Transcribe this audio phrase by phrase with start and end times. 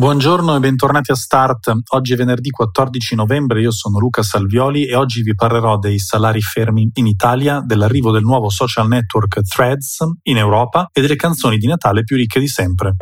[0.00, 1.70] Buongiorno e bentornati a Start.
[1.88, 6.40] Oggi è venerdì 14 novembre, io sono Luca Salvioli e oggi vi parlerò dei salari
[6.40, 11.66] fermi in Italia, dell'arrivo del nuovo social network Threads in Europa e delle canzoni di
[11.66, 12.96] Natale più ricche di sempre.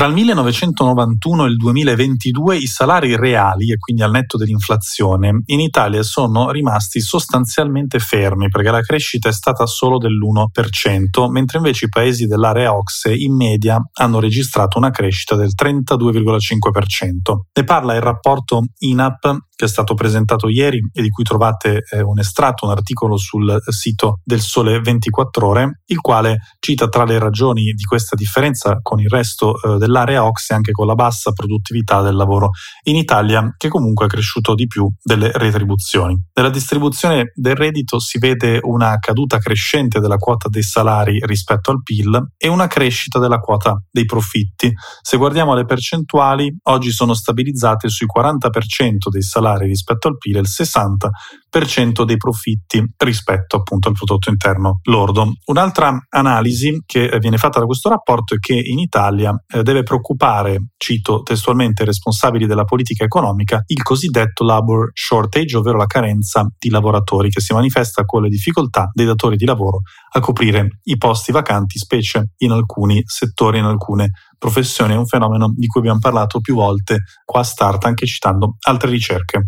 [0.00, 5.60] Tra il 1991 e il 2022 i salari reali, e quindi al netto dell'inflazione, in
[5.60, 11.90] Italia sono rimasti sostanzialmente fermi perché la crescita è stata solo dell'1%, mentre invece i
[11.90, 17.38] paesi dell'area OXE in media hanno registrato una crescita del 32,5%.
[17.52, 22.00] Ne parla il rapporto INAP che è stato presentato ieri e di cui trovate eh,
[22.00, 27.18] un estratto, un articolo sul sito del Sole 24 ore, il quale cita tra le
[27.18, 32.00] ragioni di questa differenza con il resto eh, dell'area OXE anche con la bassa produttività
[32.00, 32.52] del lavoro
[32.84, 36.18] in Italia, che comunque è cresciuto di più delle retribuzioni.
[36.32, 41.82] Nella distribuzione del reddito si vede una caduta crescente della quota dei salari rispetto al
[41.82, 44.72] PIL e una crescita della quota dei profitti.
[45.02, 50.36] Se guardiamo le percentuali, oggi sono stabilizzate sui 40% dei salari salari rispetto al PIL
[50.36, 55.32] il 60% dei profitti rispetto appunto al prodotto interno lordo.
[55.46, 60.68] Un'altra analisi che viene fatta da questo rapporto è che in Italia eh, deve preoccupare,
[60.76, 66.70] cito testualmente, i responsabili della politica economica, il cosiddetto labor shortage, ovvero la carenza di
[66.70, 69.80] lavoratori che si manifesta con le difficoltà dei datori di lavoro
[70.12, 75.52] a coprire i posti vacanti, specie in alcuni settori, in alcune professioni, è un fenomeno
[75.54, 79.44] di cui abbiamo parlato più volte qua a Start, anche citando altre ricerche.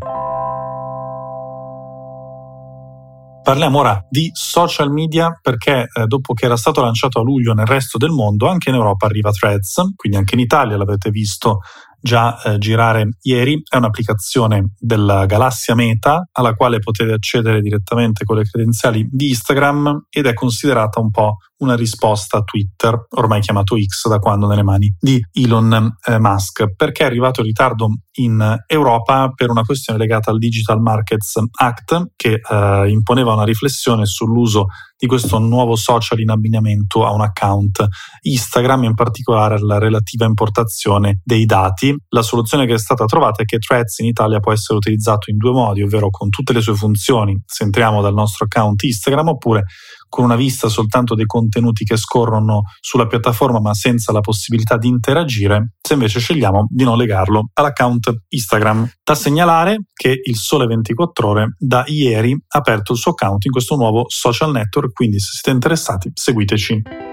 [3.43, 7.67] Parliamo ora di social media perché eh, dopo che era stato lanciato a luglio nel
[7.67, 11.61] resto del mondo, anche in Europa arriva Threads, quindi anche in Italia l'avete visto
[12.03, 18.37] già eh, girare ieri, è un'applicazione della galassia Meta alla quale potete accedere direttamente con
[18.37, 23.77] le credenziali di Instagram ed è considerata un po' una risposta a Twitter, ormai chiamato
[23.81, 28.57] X da quando nelle mani di Elon eh, Musk, perché è arrivato in ritardo in
[28.67, 34.67] Europa per una questione legata al Digital Markets Act che eh, imponeva una riflessione sull'uso
[35.03, 37.85] di questo nuovo social in abbinamento a un account
[38.21, 41.93] Instagram, in particolare la relativa importazione dei dati.
[42.11, 45.39] La soluzione che è stata trovata è che Threads in Italia può essere utilizzato in
[45.39, 49.65] due modi, ovvero con tutte le sue funzioni, se entriamo dal nostro account Instagram, oppure
[50.13, 54.87] con una vista soltanto dei contenuti che scorrono sulla piattaforma ma senza la possibilità di
[54.87, 58.91] interagire, se invece scegliamo di non legarlo all'account Instagram.
[59.03, 63.53] Da segnalare che il Sole 24 ore da ieri ha aperto il suo account in
[63.53, 67.12] questo nuovo social network, quindi se siete interessati seguiteci.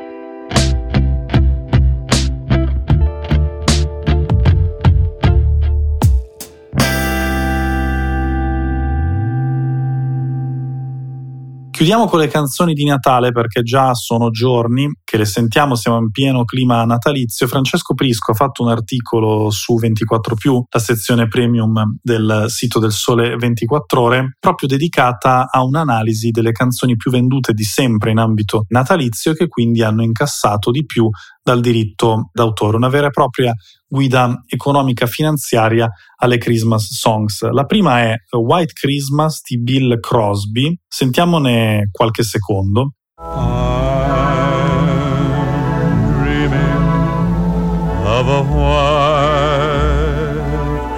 [11.80, 16.12] Chiudiamo con le canzoni di Natale perché già sono giorni che le sentiamo, siamo in
[16.12, 17.48] pieno clima natalizio.
[17.48, 20.36] Francesco Prisco ha fatto un articolo su 24
[20.70, 26.98] la sezione premium del sito del Sole 24 Ore, proprio dedicata a un'analisi delle canzoni
[26.98, 31.10] più vendute di sempre in ambito natalizio che quindi hanno incassato di più
[31.50, 33.54] dal diritto d'autore, una vera e propria
[33.88, 37.42] guida economica finanziaria alle Christmas songs.
[37.50, 42.94] La prima è White Christmas di Bill Crosby, sentiamone qualche secondo.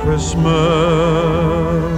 [0.03, 1.90] Christmas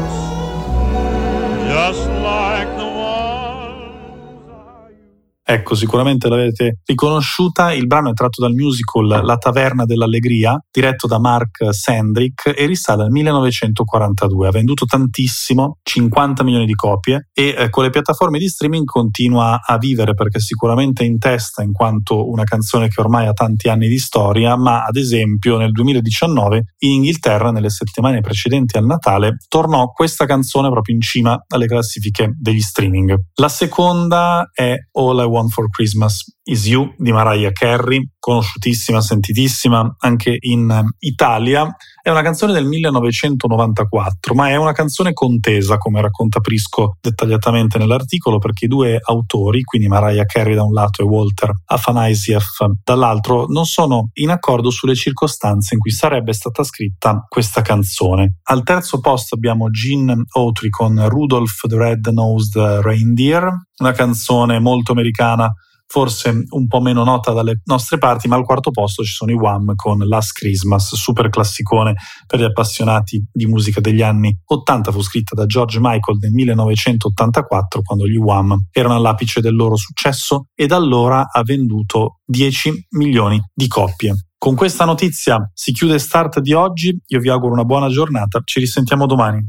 [5.53, 7.73] Ecco, sicuramente l'avete riconosciuta.
[7.73, 13.03] Il brano è tratto dal musical La Taverna dell'Allegria, diretto da Mark Sandrick e risale
[13.03, 14.47] al 1942.
[14.47, 19.61] Ha venduto tantissimo, 50 milioni di copie e eh, con le piattaforme di streaming continua
[19.63, 23.87] a vivere perché sicuramente in testa in quanto una canzone che ormai ha tanti anni
[23.87, 29.91] di storia, ma ad esempio nel 2019 in Inghilterra, nelle settimane precedenti al Natale, tornò
[29.91, 33.15] questa canzone proprio in cima alle classifiche degli streaming.
[33.35, 39.95] La seconda è All I Want for Christmas Is You di Mariah Carey, conosciutissima, sentitissima
[39.99, 41.73] anche in eh, Italia.
[42.01, 48.39] È una canzone del 1994, ma è una canzone contesa, come racconta Prisco dettagliatamente nell'articolo,
[48.39, 53.65] perché i due autori, quindi Mariah Carey da un lato e Walter Afanasieff dall'altro, non
[53.65, 58.39] sono in accordo sulle circostanze in cui sarebbe stata scritta questa canzone.
[58.43, 65.53] Al terzo posto abbiamo Gene Autry con Rudolph the Red-Nosed Reindeer, una canzone molto americana
[65.93, 69.35] forse un po' meno nota dalle nostre parti, ma al quarto posto ci sono i
[69.35, 71.93] Wham con Last Christmas, super classicone
[72.25, 77.81] per gli appassionati di musica degli anni 80, fu scritta da George Michael nel 1984
[77.83, 83.39] quando gli Wham erano all'apice del loro successo e da allora ha venduto 10 milioni
[83.53, 84.15] di copie.
[84.35, 88.59] Con questa notizia si chiude Start di oggi, io vi auguro una buona giornata, ci
[88.59, 89.47] risentiamo domani.